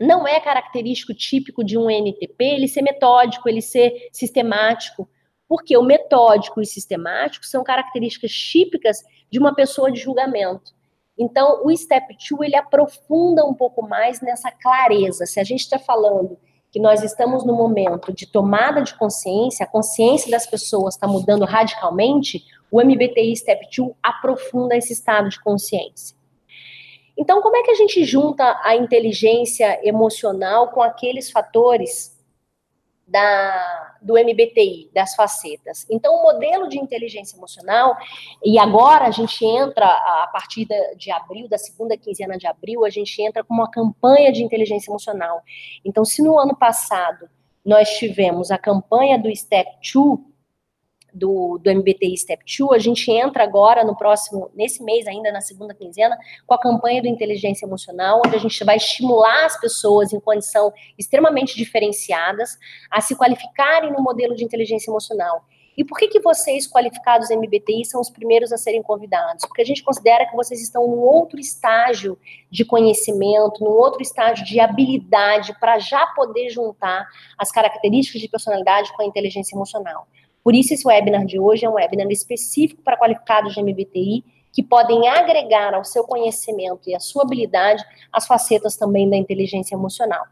[0.00, 5.08] Não é característico típico de um NTP ele ser metódico, ele ser sistemático,
[5.48, 8.98] porque o metódico e sistemático são características típicas
[9.30, 10.72] de uma pessoa de julgamento.
[11.18, 15.26] Então, o step 2 ele aprofunda um pouco mais nessa clareza.
[15.26, 16.38] Se a gente está falando
[16.70, 21.44] que nós estamos no momento de tomada de consciência, a consciência das pessoas está mudando
[21.44, 26.16] radicalmente, o MBTI Step 2 aprofunda esse estado de consciência.
[27.16, 32.12] Então, como é que a gente junta a inteligência emocional com aqueles fatores
[33.12, 35.86] da, do MBTI, das facetas.
[35.90, 37.94] Então, o modelo de inteligência emocional,
[38.42, 42.90] e agora a gente entra, a partir de abril, da segunda quinzena de abril, a
[42.90, 45.42] gente entra com uma campanha de inteligência emocional.
[45.84, 47.28] Então, se no ano passado
[47.64, 50.18] nós tivemos a campanha do Step 2,
[51.12, 55.40] do, do MBTI Step 2, a gente entra agora no próximo, nesse mês ainda, na
[55.40, 60.12] segunda quinzena, com a campanha do Inteligência Emocional, onde a gente vai estimular as pessoas
[60.12, 62.58] em condição extremamente diferenciadas
[62.90, 65.44] a se qualificarem no modelo de inteligência emocional.
[65.76, 69.46] E por que, que vocês, qualificados MBTI, são os primeiros a serem convidados?
[69.46, 72.18] Porque a gente considera que vocês estão num outro estágio
[72.50, 78.92] de conhecimento, num outro estágio de habilidade para já poder juntar as características de personalidade
[78.94, 80.06] com a inteligência emocional.
[80.42, 84.62] Por isso, esse webinar de hoje é um webinar específico para qualificados de MBTI, que
[84.62, 90.24] podem agregar ao seu conhecimento e à sua habilidade as facetas também da inteligência emocional.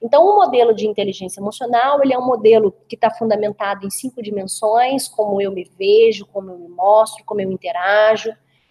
[0.00, 4.22] Então, o modelo de inteligência emocional, ele é um modelo que está fundamentado em cinco
[4.22, 8.30] dimensões, como eu me vejo, como eu me mostro, como eu interajo,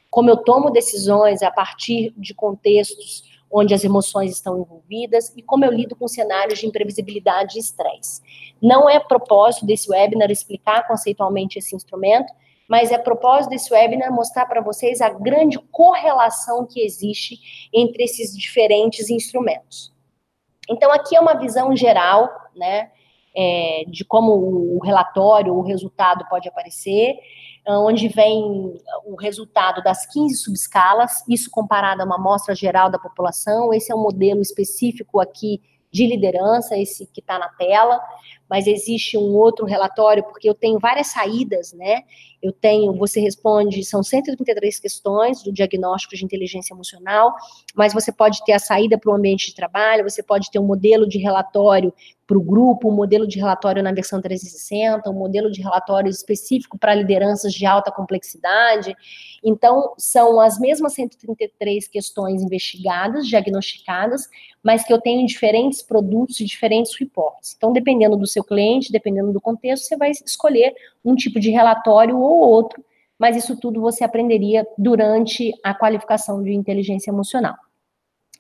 [0.09, 5.63] como eu tomo decisões a partir de contextos onde as emoções estão envolvidas e como
[5.63, 8.21] eu lido com cenários de imprevisibilidade e estresse.
[8.61, 12.33] Não é propósito desse webinar explicar conceitualmente esse instrumento,
[12.67, 18.35] mas é propósito desse webinar mostrar para vocês a grande correlação que existe entre esses
[18.35, 19.93] diferentes instrumentos.
[20.69, 22.91] Então, aqui é uma visão geral, né,
[23.33, 27.17] é, de como o relatório, o resultado pode aparecer
[27.67, 33.73] onde vem o resultado das 15 subescalas, isso comparado a uma amostra geral da população.
[33.73, 38.01] Esse é um modelo específico aqui de liderança, esse que está na tela,
[38.49, 42.03] mas existe um outro relatório, porque eu tenho várias saídas, né?
[42.45, 47.33] Eu tenho, você responde, são 133 questões do diagnóstico de inteligência emocional,
[47.73, 50.63] mas você pode ter a saída para o ambiente de trabalho, você pode ter um
[50.63, 51.91] modelo de relatório
[52.27, 56.77] para o grupo, um modelo de relatório na versão 360, um modelo de relatório específico
[56.77, 58.95] para lideranças de alta complexidade.
[59.43, 64.27] Então, são as mesmas 133 questões investigadas, diagnosticadas,
[64.63, 67.55] mas que eu tenho diferentes produtos e diferentes reports.
[67.55, 70.73] Então, dependendo do seu cliente, dependendo do contexto, você vai escolher
[71.05, 72.83] um tipo de relatório ou outro,
[73.17, 77.55] mas isso tudo você aprenderia durante a qualificação de inteligência emocional.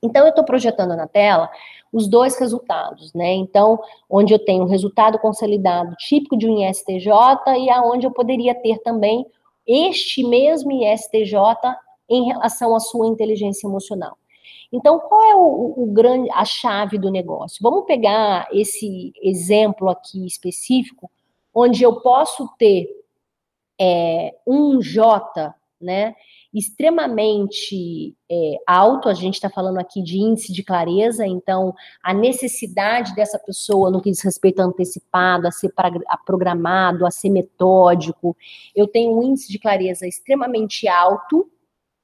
[0.03, 1.49] Então, eu estou projetando na tela
[1.91, 3.33] os dois resultados, né?
[3.33, 7.09] Então, onde eu tenho um resultado consolidado típico de um ISTJ
[7.57, 9.25] e aonde eu poderia ter também
[9.65, 11.35] este mesmo ISTJ
[12.09, 14.17] em relação à sua inteligência emocional.
[14.71, 17.59] Então, qual é o, o, grande, a chave do negócio?
[17.61, 21.09] Vamos pegar esse exemplo aqui específico,
[21.55, 22.87] onde eu posso ter
[23.79, 26.13] é, um J, né?
[26.53, 33.13] extremamente é, alto, a gente está falando aqui de índice de clareza, então a necessidade
[33.13, 35.73] dessa pessoa no que diz respeito a antecipado, a ser
[36.07, 38.37] a programado, a ser metódico,
[38.73, 41.49] eu tenho um índice de clareza extremamente alto,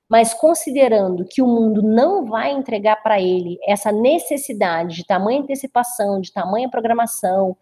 [0.10, 6.20] mas considerando que o mundo não vai entregar para ele essa necessidade de tamanha antecipação,
[6.20, 7.56] de tamanha programação,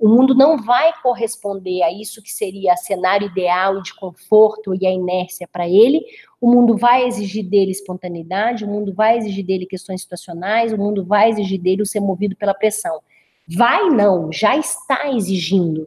[0.00, 4.90] o mundo não vai corresponder a isso que seria cenário ideal de conforto e a
[4.90, 6.00] inércia para ele.
[6.40, 11.04] O mundo vai exigir dele espontaneidade, o mundo vai exigir dele questões situacionais, o mundo
[11.04, 13.00] vai exigir dele ser movido pela pressão.
[13.46, 15.86] Vai não, já está exigindo.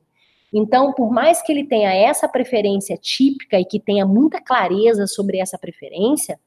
[0.54, 5.40] Então, por mais que ele tenha essa preferência típica e que tenha muita clareza sobre
[5.40, 6.40] essa preferência,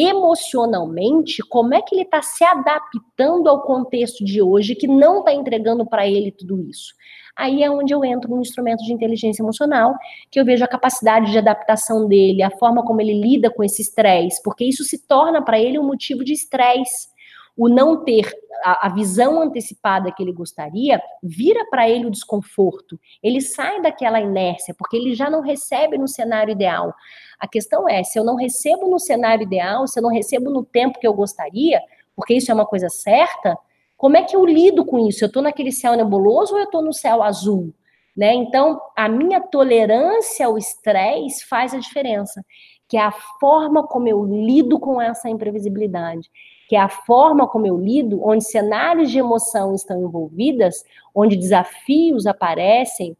[0.00, 5.32] emocionalmente, como é que ele está se adaptando ao contexto de hoje que não está
[5.32, 6.94] entregando para ele tudo isso?
[7.36, 9.94] Aí é onde eu entro no instrumento de inteligência emocional,
[10.30, 13.82] que eu vejo a capacidade de adaptação dele, a forma como ele lida com esse
[13.82, 17.08] estresse, porque isso se torna para ele um motivo de estresse.
[17.56, 18.30] O não ter
[18.62, 22.98] a, visão antecipada que ele gostaria vira para ele o desconforto.
[23.22, 26.94] Ele sai daquela inércia, porque ele já não recebe no cenário ideal.
[27.38, 30.64] A questão é, se eu não recebo no cenário ideal, se eu não recebo no
[30.64, 31.80] tempo que eu gostaria,
[32.16, 33.56] porque isso é uma coisa certa,
[33.96, 35.24] como é que eu lido com isso?
[35.24, 37.72] Eu estou naquele céu nebuloso ou eu estou no céu azul?
[38.16, 38.34] Né?
[38.34, 42.44] Então, a minha tolerância ao estresse faz a diferença.
[42.88, 46.30] que é a forma como eu lido com essa imprevisibilidade,
[46.66, 50.82] que é a forma como eu lido, onde cenários de emoção estão envolvidas,
[51.14, 53.14] onde desafios aparecem,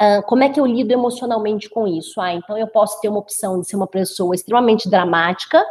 [0.00, 2.20] uh, como é que eu lido emocionalmente com isso?
[2.20, 5.64] Ah, então eu posso ter uma opção de ser uma pessoa extremamente dramática,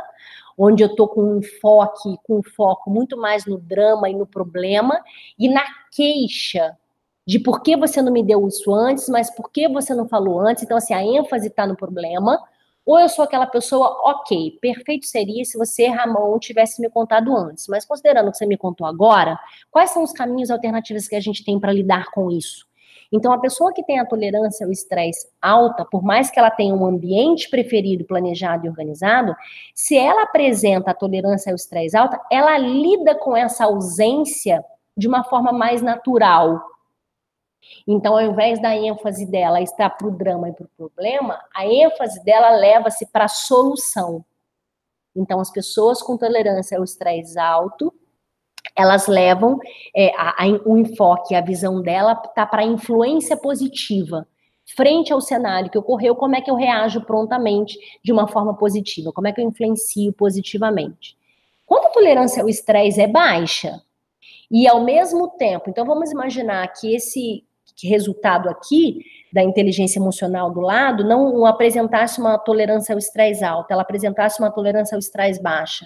[0.58, 4.28] onde eu estou com um enfoque, com um foco muito mais no drama e no
[4.28, 5.02] problema,
[5.38, 6.78] e na queixa
[7.26, 10.40] de por que você não me deu isso antes, mas por que você não falou
[10.40, 10.64] antes.
[10.64, 12.40] Então, assim, a ênfase está no problema,
[12.86, 17.68] ou eu sou aquela pessoa, ok, perfeito seria se você, Ramon, tivesse me contado antes,
[17.68, 21.46] mas considerando que você me contou agora, quais são os caminhos alternativos que a gente
[21.46, 22.69] tem para lidar com isso?
[23.12, 26.76] Então, a pessoa que tem a tolerância ao estresse alta, por mais que ela tenha
[26.76, 29.36] um ambiente preferido, planejado e organizado,
[29.74, 34.64] se ela apresenta a tolerância ao estresse alta, ela lida com essa ausência
[34.96, 36.62] de uma forma mais natural.
[37.88, 41.66] Então, ao invés da ênfase dela estar para o drama e para o problema, a
[41.66, 44.24] ênfase dela leva-se para a solução.
[45.16, 47.94] Então, as pessoas com tolerância ao estresse alto,
[48.76, 49.60] elas levam
[49.96, 54.28] é, a, a, o enfoque, a visão dela tá para influência positiva.
[54.76, 59.12] Frente ao cenário que ocorreu, como é que eu reajo prontamente de uma forma positiva?
[59.12, 61.18] Como é que eu influencio positivamente?
[61.66, 63.82] Quando a tolerância ao estresse é baixa,
[64.52, 67.44] e ao mesmo tempo, então vamos imaginar que esse
[67.84, 73.84] resultado aqui da inteligência emocional do lado não apresentasse uma tolerância ao estresse alta, ela
[73.84, 75.86] apresentasse uma tolerância ao estresse baixa.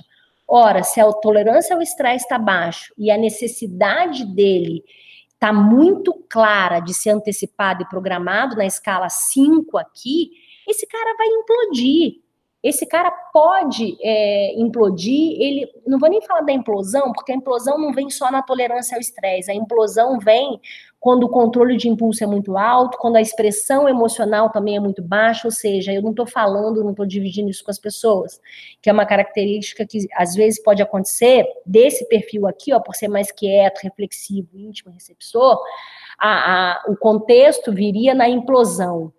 [0.55, 4.83] Ora, se a tolerância ao estresse está baixo e a necessidade dele
[5.31, 10.29] está muito clara de ser antecipado e programado na escala 5 aqui,
[10.69, 12.21] esse cara vai implodir.
[12.63, 17.77] Esse cara pode é, implodir, ele não vou nem falar da implosão, porque a implosão
[17.77, 20.61] não vem só na tolerância ao estresse, a implosão vem
[21.03, 25.01] quando o controle de impulso é muito alto, quando a expressão emocional também é muito
[25.01, 28.39] baixa, ou seja, eu não estou falando, não estou dividindo isso com as pessoas,
[28.81, 33.09] que é uma característica que às vezes pode acontecer desse perfil aqui, ó, por ser
[33.09, 35.59] mais quieto, reflexivo, íntimo, receptor,
[36.17, 39.11] a, a, o contexto viria na implosão.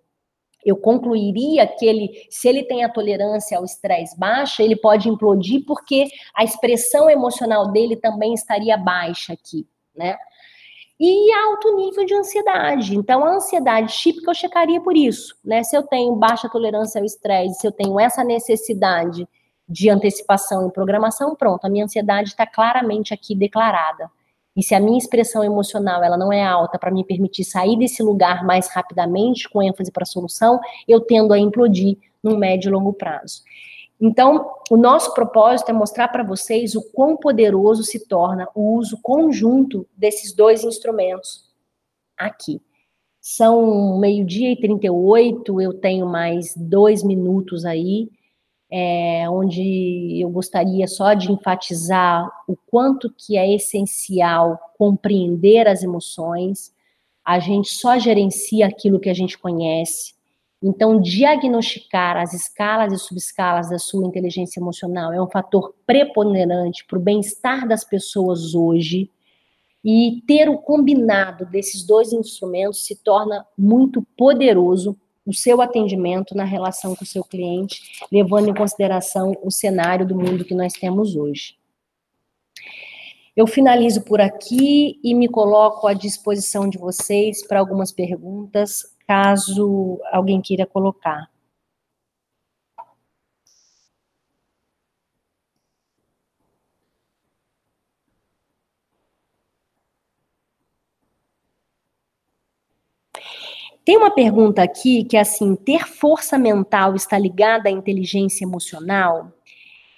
[0.65, 5.63] Eu concluiria que ele, se ele tem a tolerância ao estresse baixa, ele pode implodir
[5.65, 10.17] porque a expressão emocional dele também estaria baixa aqui, né?
[10.99, 12.95] e alto nível de ansiedade.
[12.95, 15.63] Então, a ansiedade típica eu checaria por isso, né?
[15.63, 19.27] Se eu tenho baixa tolerância ao estresse, se eu tenho essa necessidade
[19.67, 24.09] de antecipação e programação, pronto, a minha ansiedade está claramente aqui declarada.
[24.55, 28.01] E se a minha expressão emocional ela não é alta para me permitir sair desse
[28.01, 32.71] lugar mais rapidamente, com ênfase para a solução, eu tendo a implodir no médio e
[32.71, 33.43] longo prazo.
[33.99, 38.99] Então, o nosso propósito é mostrar para vocês o quão poderoso se torna o uso
[39.01, 41.45] conjunto desses dois instrumentos
[42.17, 42.61] aqui.
[43.21, 48.09] São meio-dia e 38, eu tenho mais dois minutos aí,
[48.71, 56.73] é, onde eu gostaria só de enfatizar o quanto que é essencial compreender as emoções.
[57.23, 60.13] A gente só gerencia aquilo que a gente conhece.
[60.61, 66.97] Então, diagnosticar as escalas e subescalas da sua inteligência emocional é um fator preponderante para
[66.97, 69.11] o bem-estar das pessoas hoje.
[69.83, 76.43] E ter o combinado desses dois instrumentos se torna muito poderoso o seu atendimento na
[76.43, 81.15] relação com o seu cliente, levando em consideração o cenário do mundo que nós temos
[81.15, 81.57] hoje.
[83.35, 89.99] Eu finalizo por aqui e me coloco à disposição de vocês para algumas perguntas caso
[90.11, 91.29] alguém queira colocar.
[103.85, 109.31] Tem uma pergunta aqui que é assim: ter força mental está ligada à inteligência emocional?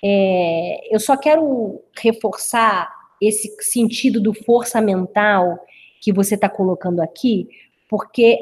[0.03, 5.57] É, eu só quero reforçar esse sentido do força mental
[6.01, 7.47] que você está colocando aqui,
[7.89, 8.37] porque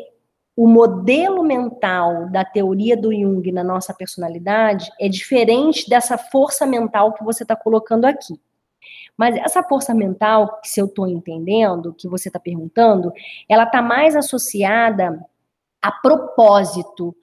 [0.57, 7.13] o modelo mental da teoria do Jung na nossa personalidade é diferente dessa força mental
[7.13, 8.39] que você está colocando aqui.
[9.17, 13.13] Mas essa força mental, se eu estou entendendo, que você está perguntando,
[13.47, 15.25] ela está mais associada
[15.81, 17.15] a propósito,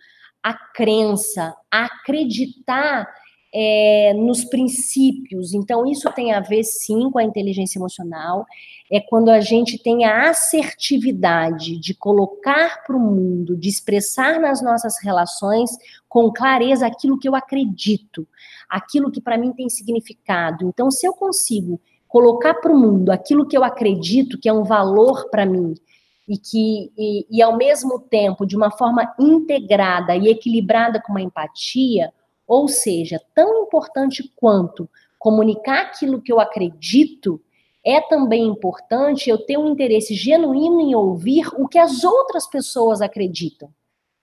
[0.42, 3.08] a crença, a acreditar
[3.54, 5.52] é, nos princípios.
[5.52, 8.46] Então, isso tem a ver, sim, com a inteligência emocional.
[8.90, 14.62] É quando a gente tem a assertividade de colocar para o mundo, de expressar nas
[14.62, 15.70] nossas relações
[16.08, 18.26] com clareza aquilo que eu acredito,
[18.68, 20.66] aquilo que para mim tem significado.
[20.66, 24.64] Então, se eu consigo colocar para o mundo aquilo que eu acredito que é um
[24.64, 25.74] valor para mim,
[26.28, 31.22] e que e, e, ao mesmo tempo de uma forma integrada e equilibrada com uma
[31.22, 32.12] empatia,
[32.46, 37.40] Ou seja, tão importante quanto comunicar aquilo que eu acredito,
[37.84, 43.00] é também importante eu ter um interesse genuíno em ouvir o que as outras pessoas
[43.00, 43.70] acreditam.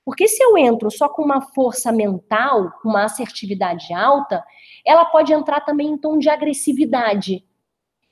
[0.05, 4.43] Porque se eu entro só com uma força mental, com uma assertividade alta,
[4.85, 7.45] ela pode entrar também em tom de agressividade.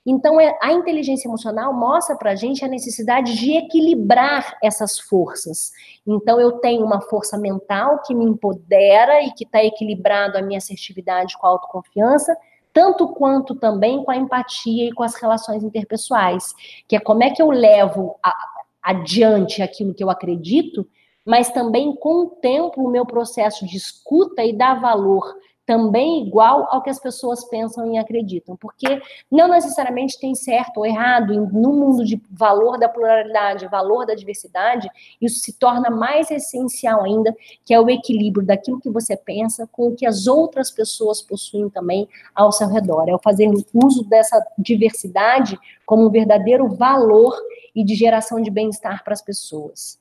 [0.09, 5.73] Então, é, a inteligência emocional mostra para a gente a necessidade de equilibrar essas forças.
[6.07, 10.59] Então, eu tenho uma força mental que me empodera e que está equilibrado a minha
[10.59, 12.33] assertividade com a autoconfiança,
[12.71, 16.53] tanto quanto também com a empatia e com as relações interpessoais,
[16.87, 18.33] que é como é que eu levo a,
[18.81, 20.87] adiante aquilo que eu acredito,
[21.25, 22.31] mas também com
[22.77, 25.35] o meu processo de escuta e dar valor
[25.67, 30.85] também igual ao que as pessoas pensam e acreditam, porque não necessariamente tem certo ou
[30.85, 34.89] errado, no mundo de valor da pluralidade, valor da diversidade,
[35.21, 39.89] isso se torna mais essencial ainda, que é o equilíbrio daquilo que você pensa com
[39.89, 44.41] o que as outras pessoas possuem também ao seu redor, é o fazer uso dessa
[44.57, 47.37] diversidade como um verdadeiro valor
[47.75, 49.99] e de geração de bem-estar para as pessoas.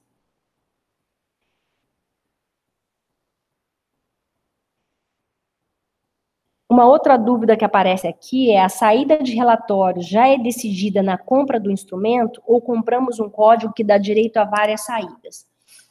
[6.69, 11.17] Uma outra dúvida que aparece aqui é: a saída de relatório já é decidida na
[11.17, 15.47] compra do instrumento ou compramos um código que dá direito a várias saídas?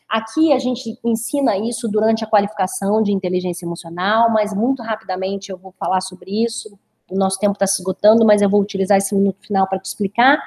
[0.07, 5.57] Aqui a gente ensina isso durante a qualificação de inteligência emocional, mas muito rapidamente eu
[5.57, 6.77] vou falar sobre isso.
[7.09, 9.85] O nosso tempo está se esgotando, mas eu vou utilizar esse minuto final para te
[9.85, 10.39] explicar.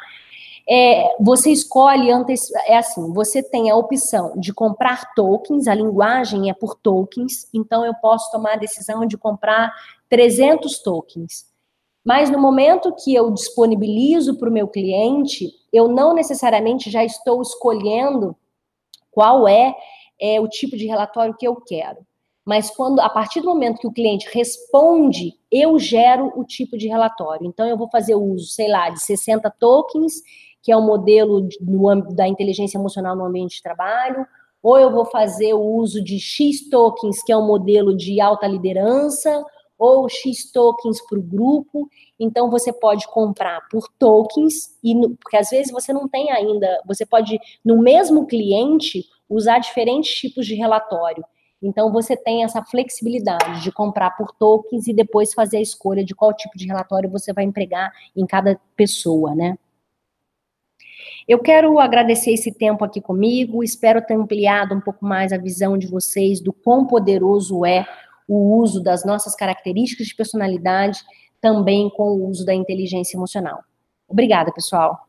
[0.70, 6.50] É, você escolhe antes, é assim, você tem a opção de comprar tokens, a linguagem
[6.50, 9.72] é por tokens, então eu posso tomar a decisão de comprar
[10.10, 11.46] 300 tokens.
[12.04, 17.40] Mas no momento que eu disponibilizo para o meu cliente, eu não necessariamente já estou
[17.40, 18.36] escolhendo
[19.10, 19.74] qual é,
[20.20, 21.98] é o tipo de relatório que eu quero.
[22.46, 26.88] Mas quando, a partir do momento que o cliente responde, eu gero o tipo de
[26.88, 27.46] relatório.
[27.46, 30.14] Então, eu vou fazer uso, sei lá, de 60 tokens,
[30.68, 34.26] que é o modelo no, da inteligência emocional no ambiente de trabalho,
[34.62, 38.46] ou eu vou fazer o uso de X tokens, que é o modelo de alta
[38.46, 39.42] liderança,
[39.78, 41.88] ou X tokens para o grupo.
[42.20, 47.06] Então você pode comprar por tokens e porque às vezes você não tem ainda, você
[47.06, 51.24] pode no mesmo cliente usar diferentes tipos de relatório.
[51.62, 56.14] Então você tem essa flexibilidade de comprar por tokens e depois fazer a escolha de
[56.14, 59.56] qual tipo de relatório você vai empregar em cada pessoa, né?
[61.28, 65.76] Eu quero agradecer esse tempo aqui comigo, espero ter ampliado um pouco mais a visão
[65.76, 67.86] de vocês do quão poderoso é
[68.26, 71.00] o uso das nossas características de personalidade
[71.38, 73.62] também com o uso da inteligência emocional.
[74.08, 75.07] Obrigada, pessoal.